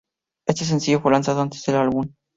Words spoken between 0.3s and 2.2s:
Este sencillo fue lanzado antes del álbum.